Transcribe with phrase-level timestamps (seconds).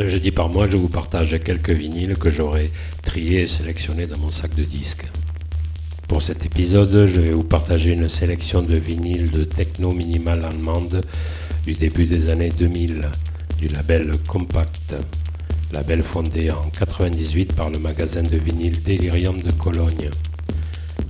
[0.00, 2.70] Un jeudi par mois, je vous partage quelques vinyles que j'aurai
[3.02, 5.04] triés et sélectionnés dans mon sac de disques.
[6.06, 11.04] Pour cet épisode, je vais vous partager une sélection de vinyles de techno minimal allemande
[11.66, 13.08] du début des années 2000
[13.58, 14.94] du label Compact,
[15.72, 20.10] label fondé en 98 par le magasin de vinyle Delirium de Cologne.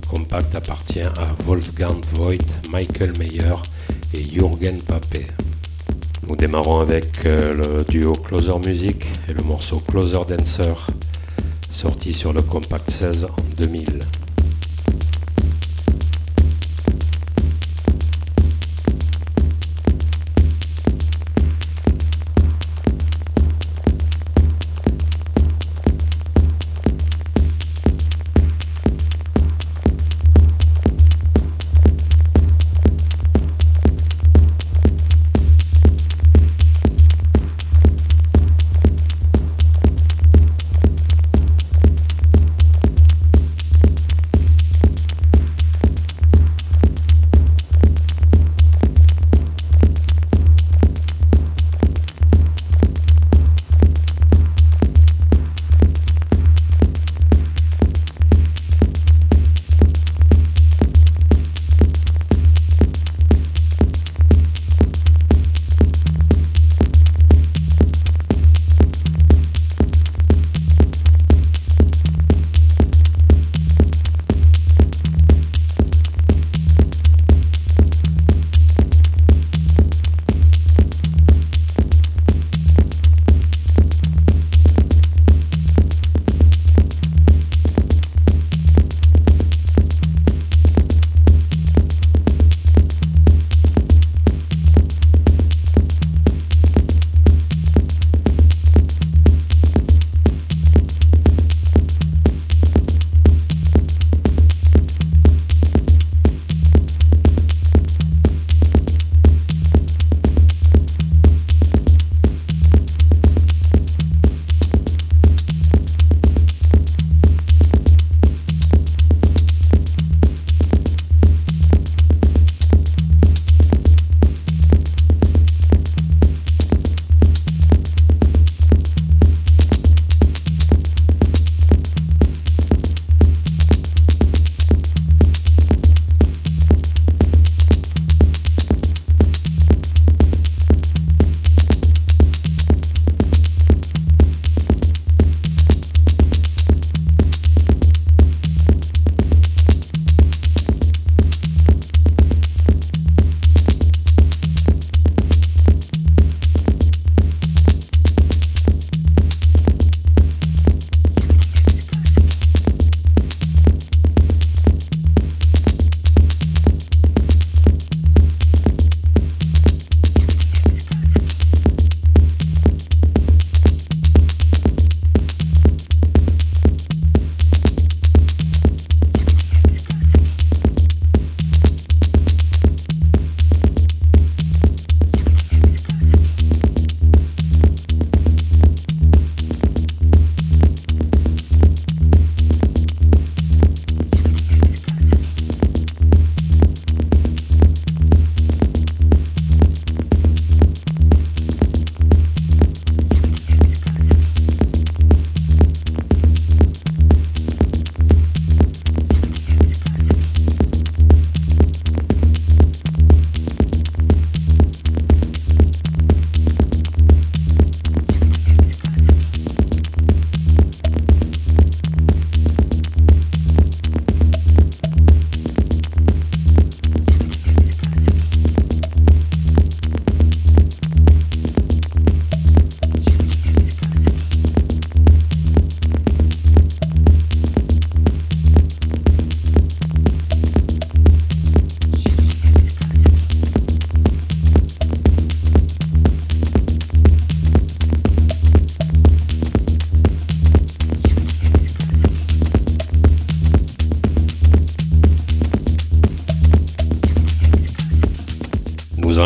[0.07, 2.37] Compact appartient à Wolfgang Voigt,
[2.71, 3.53] Michael Meyer
[4.15, 5.19] et Jürgen Pape.
[6.27, 10.87] Nous démarrons avec euh, le duo Closer Music et le morceau Closer Dancer,
[11.71, 14.03] sorti sur le Compact 16 en 2000.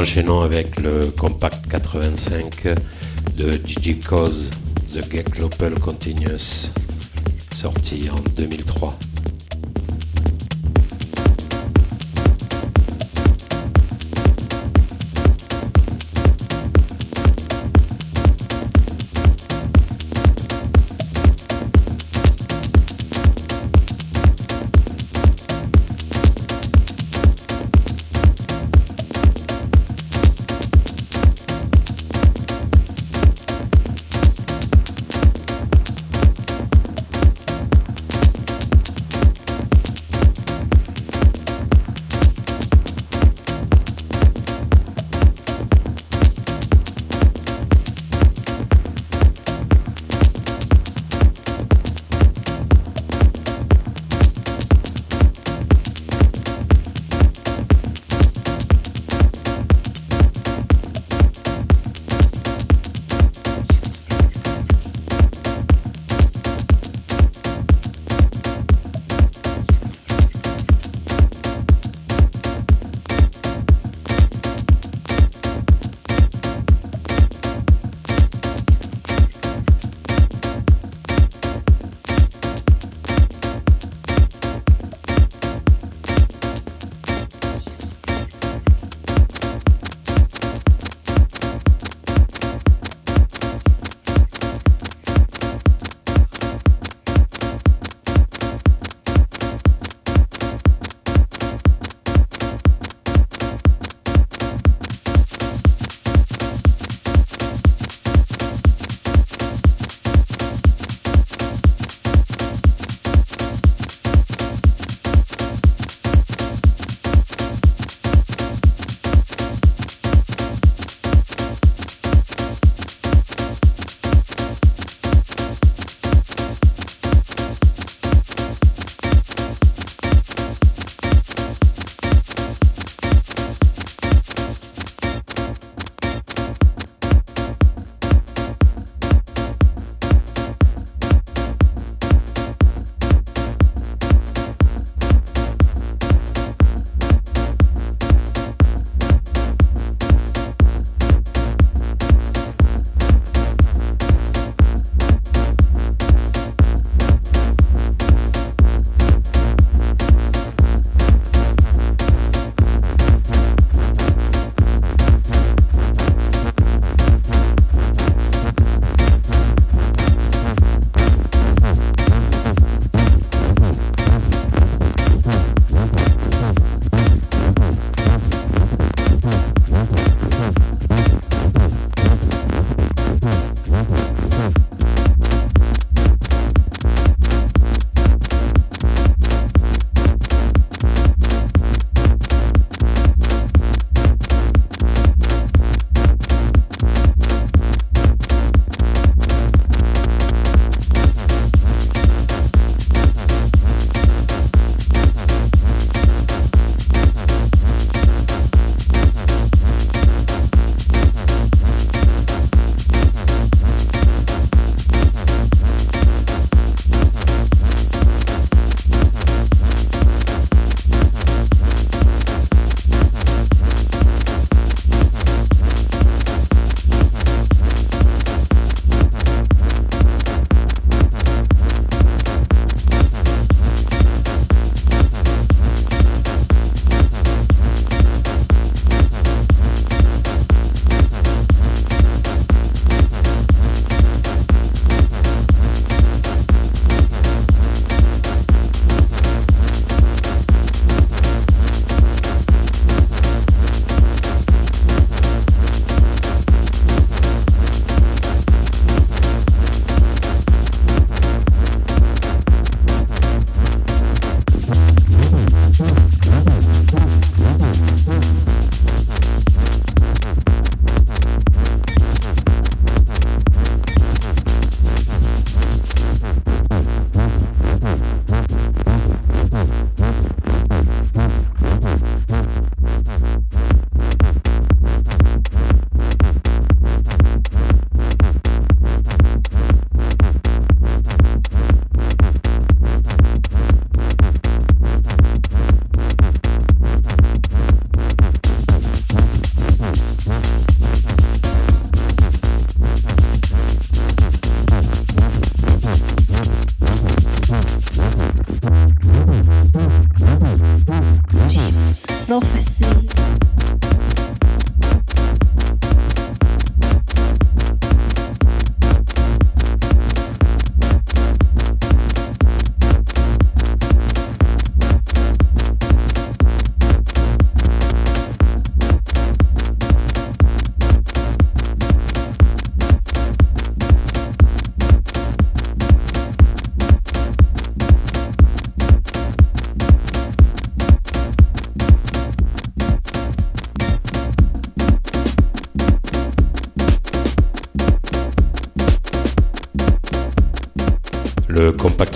[0.04, 2.76] Enchaînons avec le Compact 85
[3.38, 4.50] de Gigi Cause,
[4.94, 6.74] The Get Global Continuous,
[7.56, 9.00] sorti en 2003.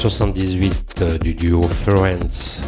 [0.09, 2.61] 78 euh, du duo Florence,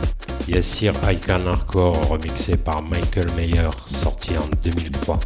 [0.50, 5.20] Yassir Icon Hardcore remixé par Michael Mayer, sorti en 2003.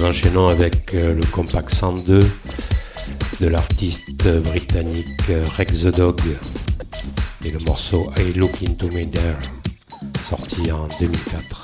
[0.00, 2.20] Nous enchaînons avec euh, le Compact 102
[3.40, 6.20] de l'artiste britannique euh, Rex the Dog
[7.44, 9.36] et le morceau I Look Into Me There,
[10.26, 11.62] sorti en 2004.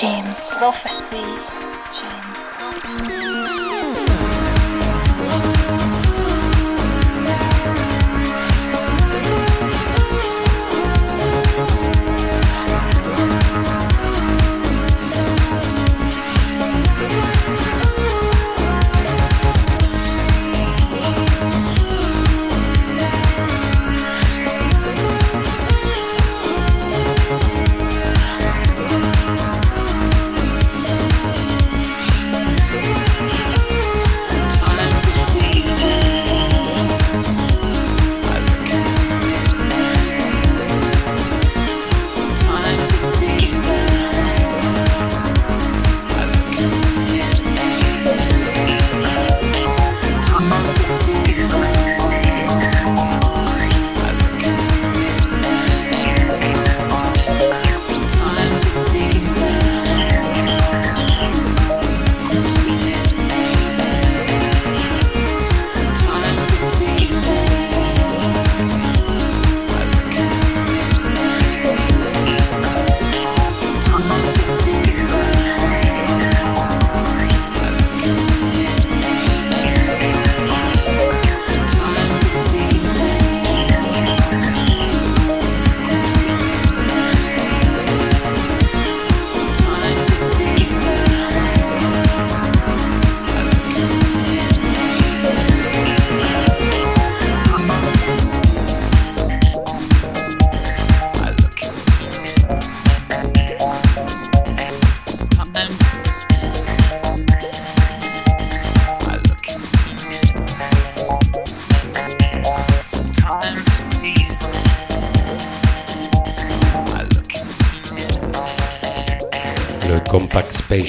[0.00, 0.40] James.
[0.56, 1.20] Prophecy.
[1.92, 2.49] James.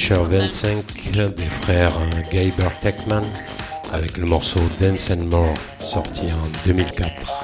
[0.01, 1.93] Spacer 25 des frères
[2.33, 3.23] Gaber Techman
[3.93, 7.40] avec le morceau Dance and More sorti en 2004.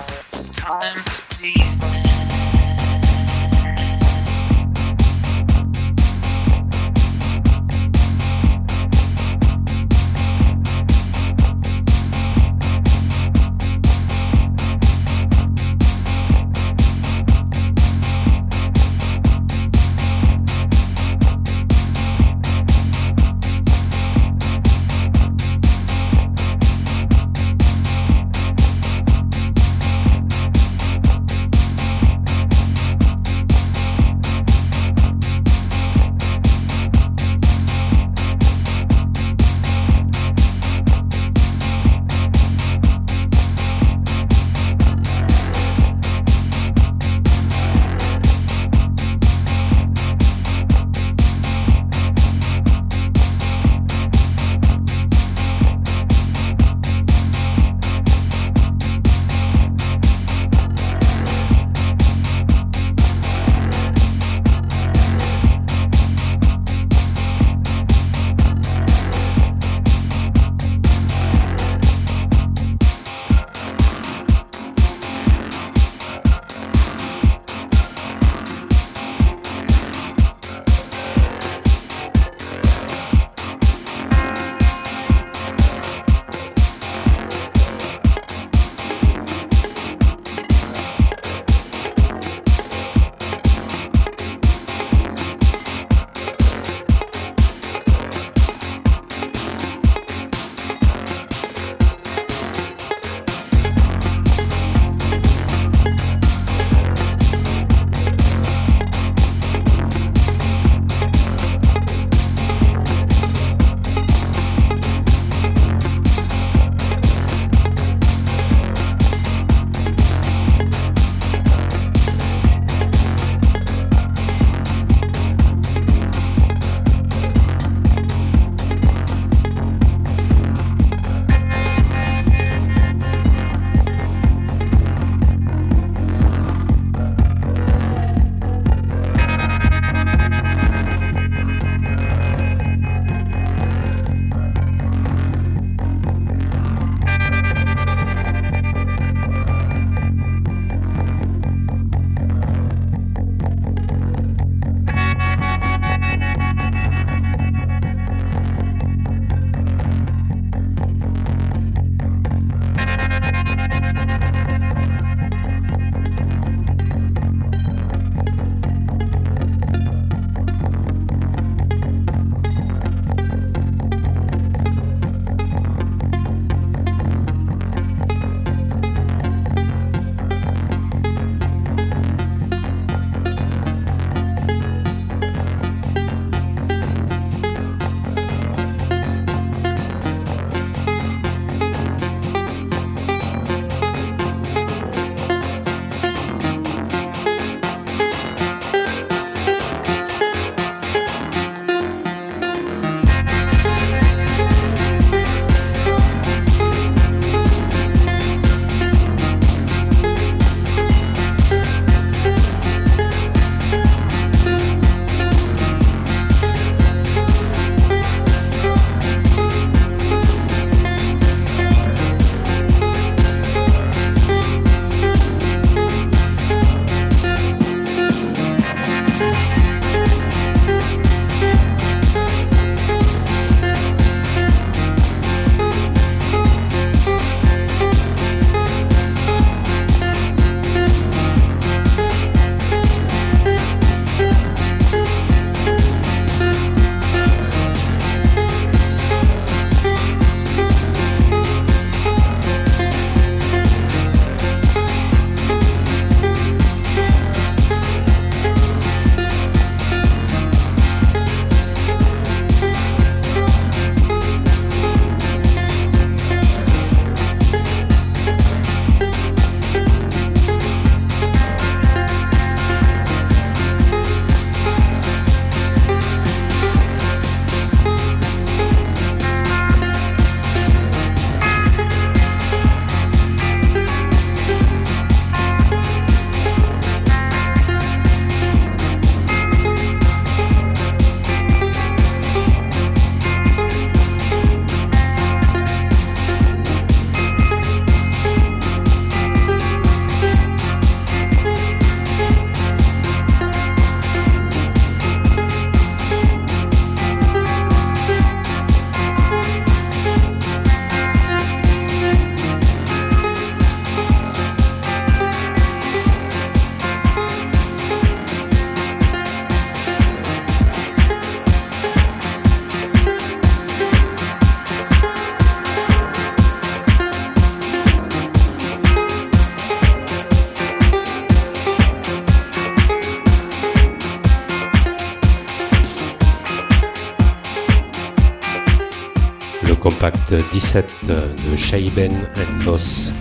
[340.52, 343.13] 17 de Shaben and Boss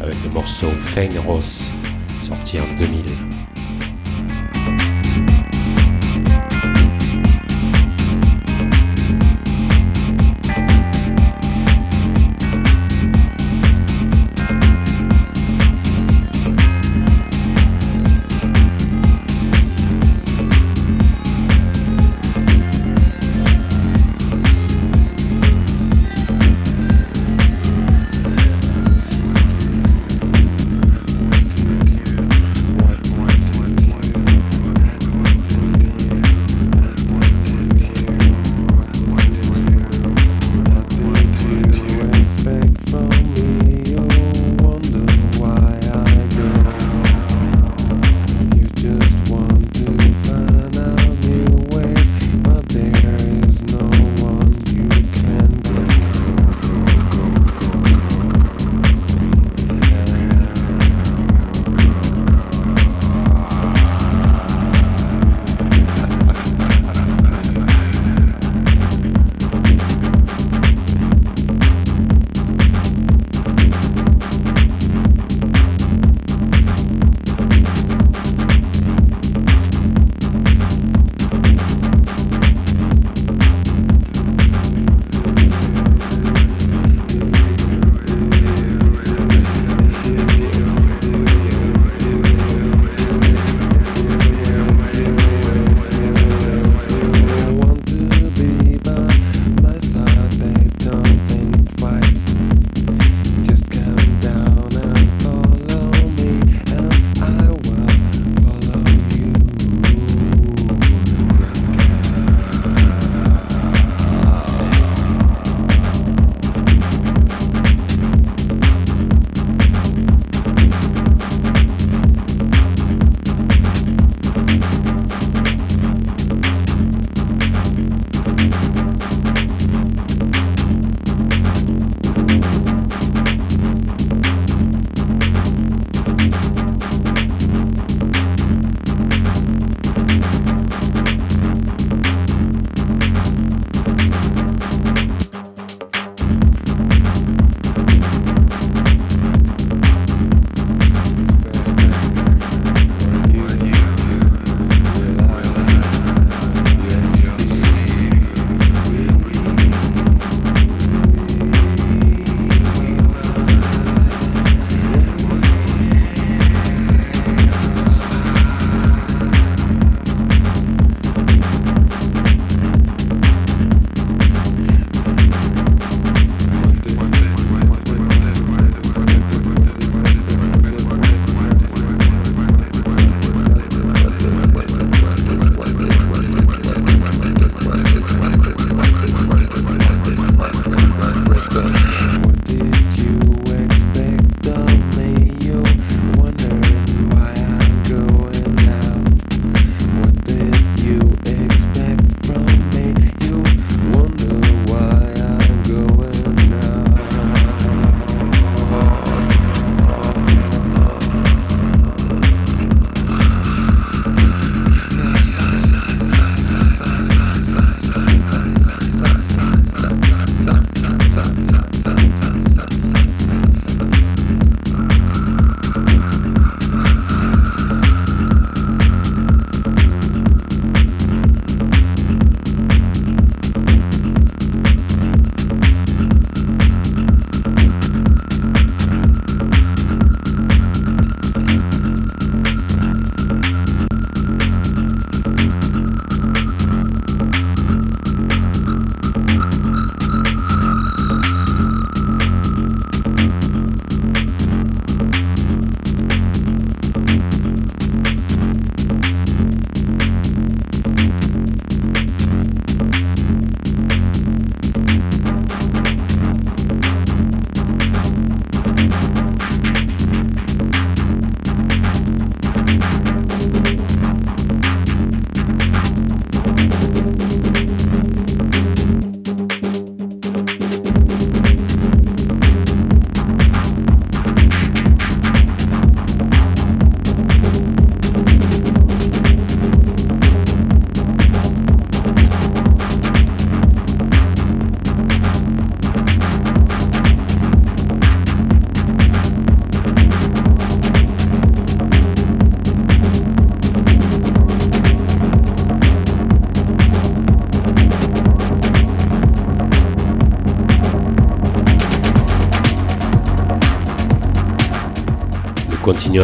[0.00, 1.72] avec le morceau Fein Ross
[2.20, 3.35] sorti en 2000.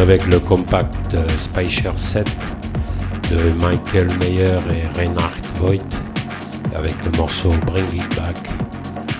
[0.01, 2.27] Avec le compact Spicer 7
[3.29, 5.77] de Michael Mayer et Reinhard Voigt
[6.75, 8.37] avec le morceau Bring It Back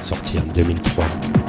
[0.01, 1.42] sorti en 2003.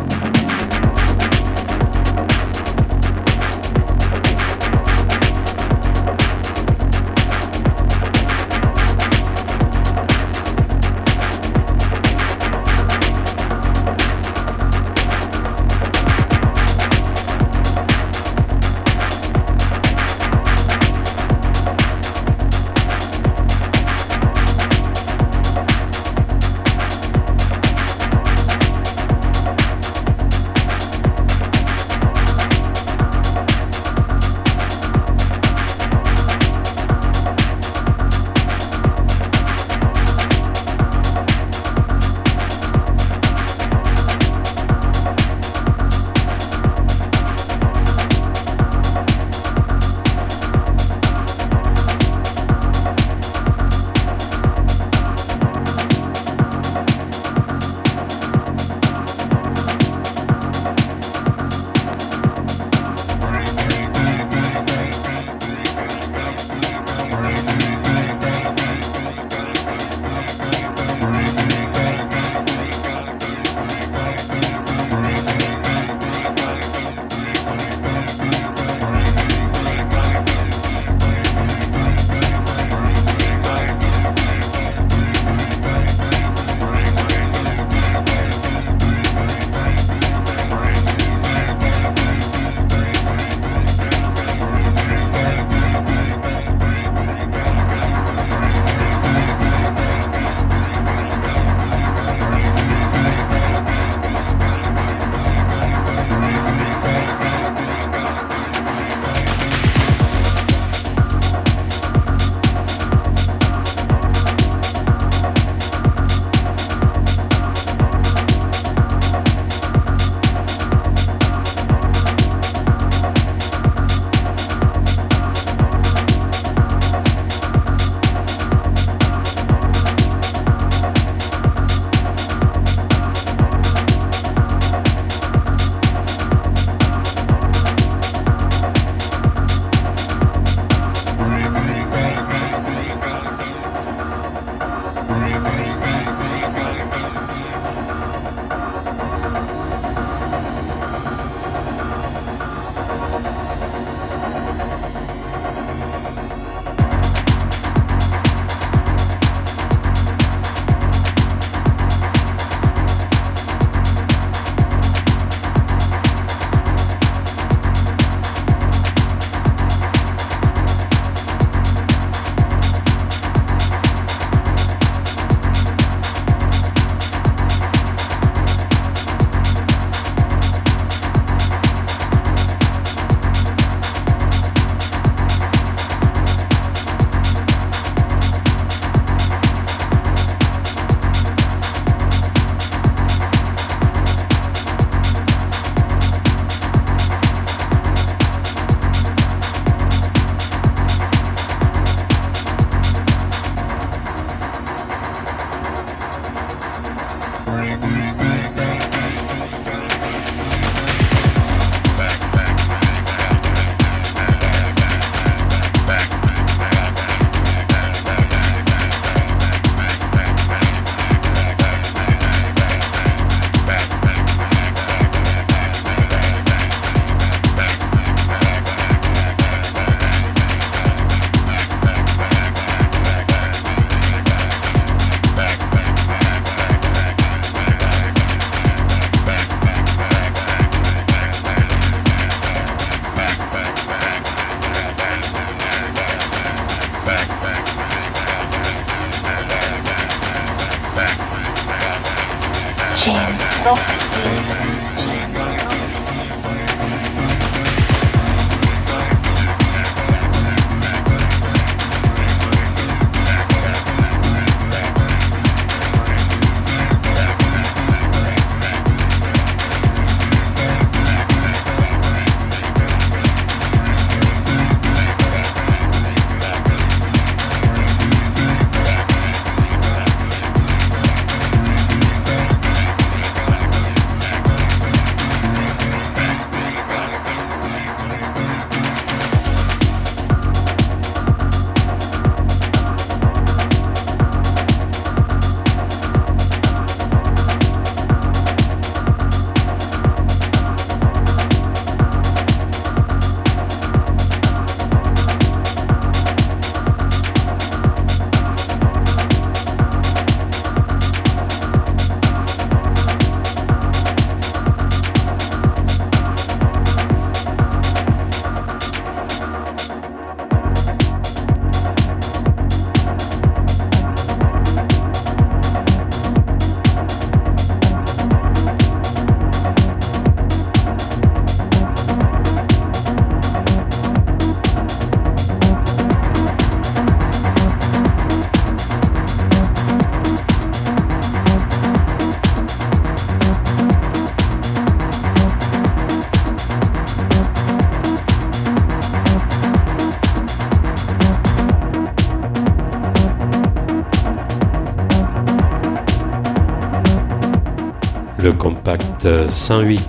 [358.65, 360.01] Compact 108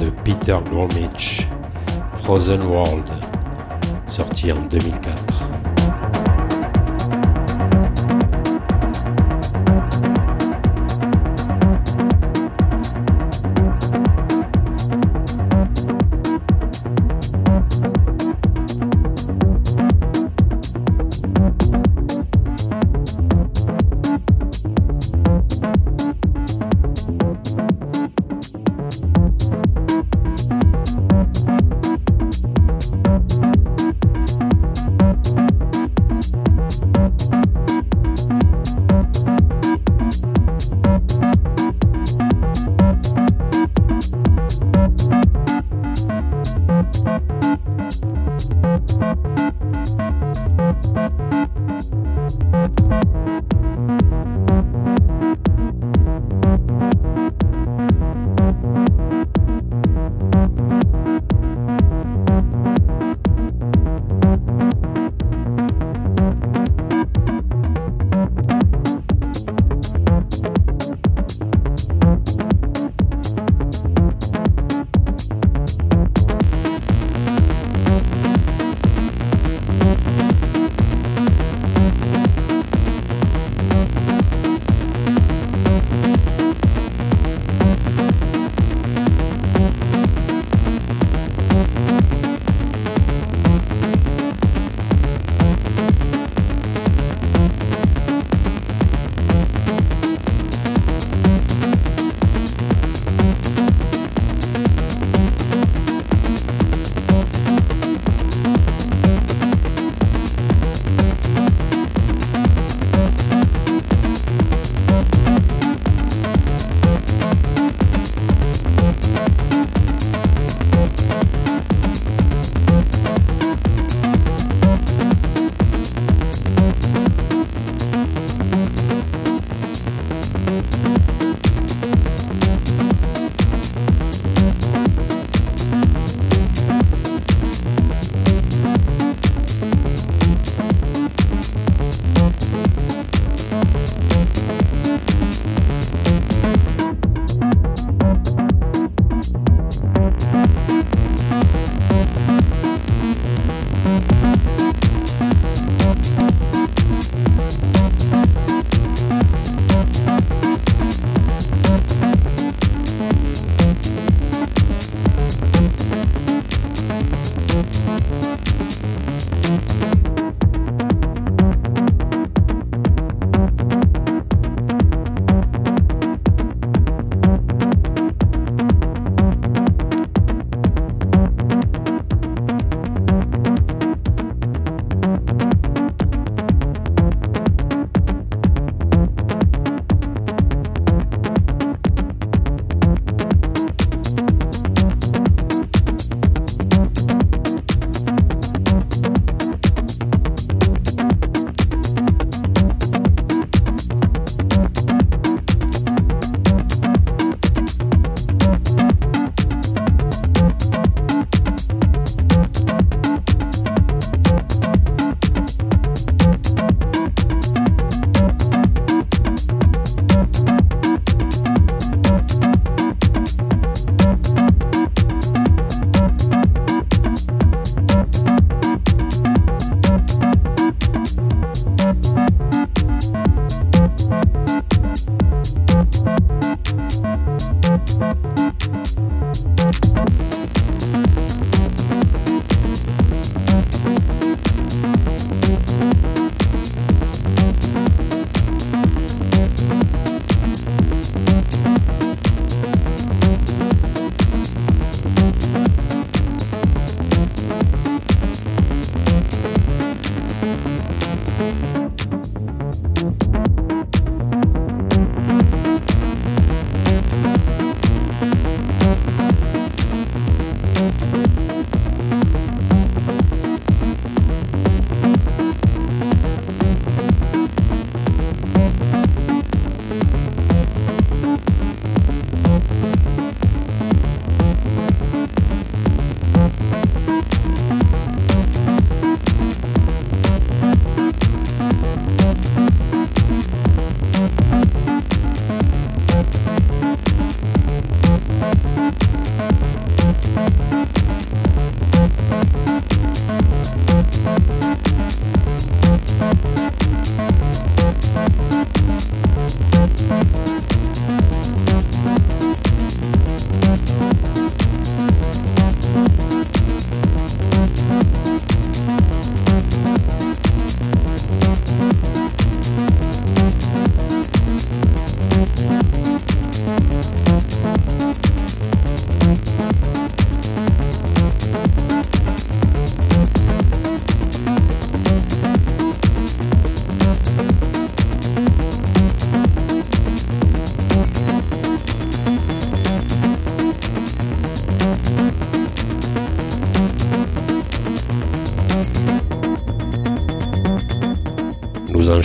[0.00, 1.46] de Peter Gromich,
[2.24, 3.08] Frozen World,
[4.08, 5.21] sorti en 2004.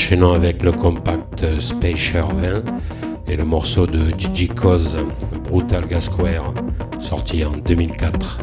[0.08, 2.64] Nous enchaînons avec le compact Spacer 20
[3.28, 4.98] et le morceau de Gigi Cause,
[5.50, 6.54] Brutal Gasquare,
[7.00, 8.40] sorti en 2004.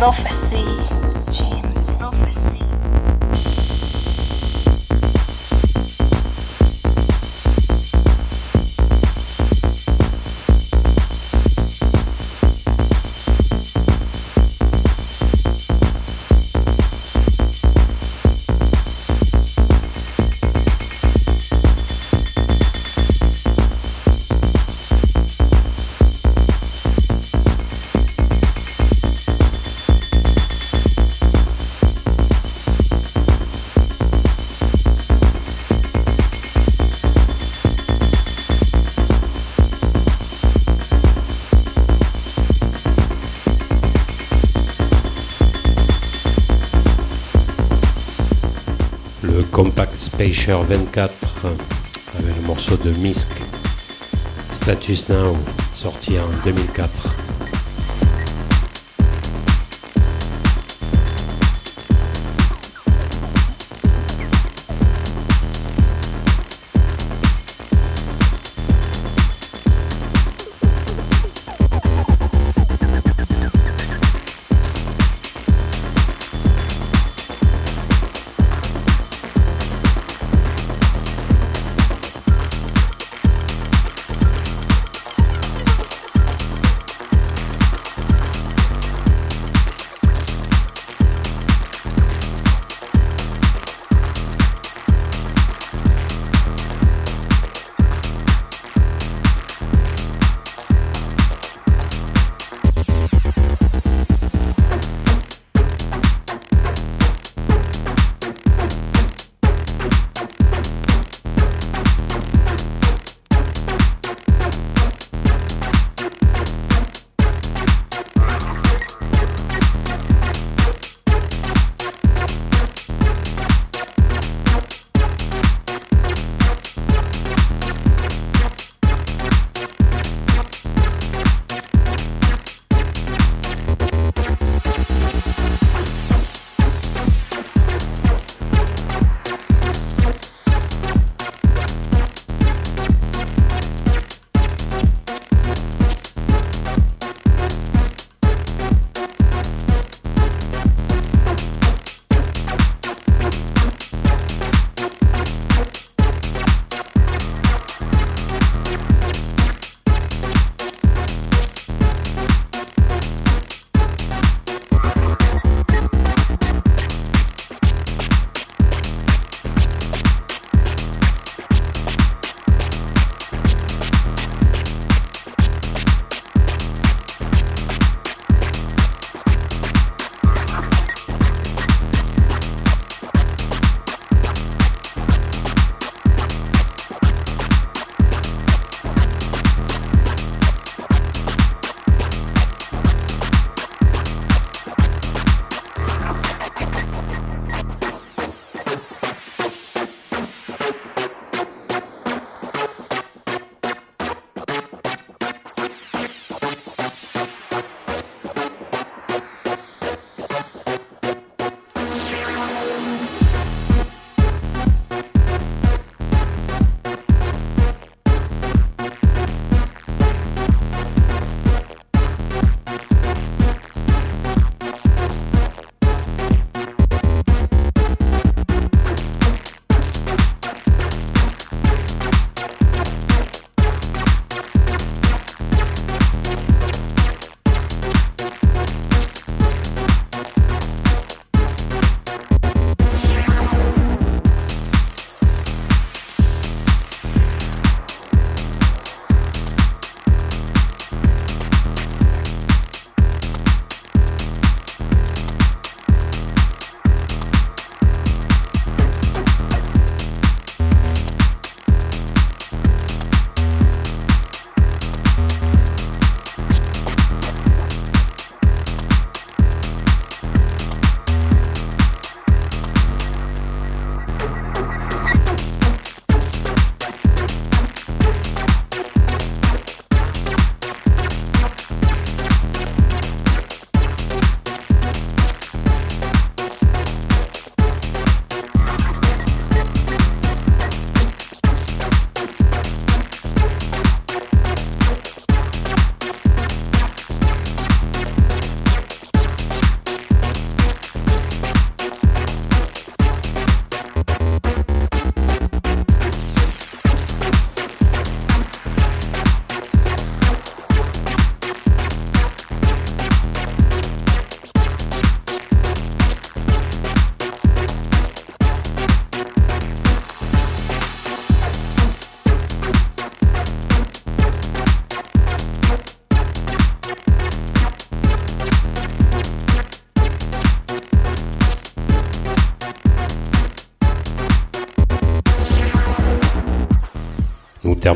[0.00, 0.79] prophecy.
[49.22, 51.12] Le Compact Spacer 24
[52.18, 53.28] avec le morceau de Misk
[54.52, 55.36] Status Now
[55.72, 57.19] sorti en 2004.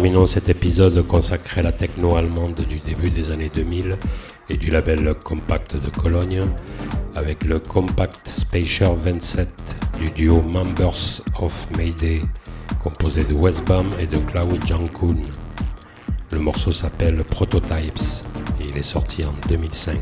[0.05, 3.96] Terminons cet épisode consacré à la techno allemande du début des années 2000
[4.50, 6.42] et du label Compact de Cologne
[7.14, 9.48] avec le Compact Spacer 27
[9.98, 12.20] du duo Members of Mayday,
[12.82, 15.22] composé de Westbam et de Cloud Jankun.
[16.32, 18.26] Le morceau s'appelle Prototypes
[18.61, 19.98] et il est sorti en 2005.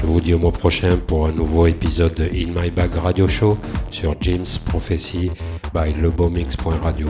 [0.00, 3.26] Je vous dis au mois prochain pour un nouveau épisode de In My Bag Radio
[3.26, 3.58] Show
[3.90, 5.30] sur James Prophecy
[5.74, 7.08] by lebomix.radio.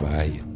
[0.00, 0.47] Bye.